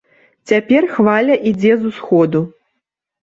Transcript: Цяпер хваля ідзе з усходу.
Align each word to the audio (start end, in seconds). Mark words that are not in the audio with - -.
Цяпер 0.51 0.87
хваля 0.95 1.35
ідзе 1.51 1.73
з 1.83 1.91
усходу. 1.91 2.41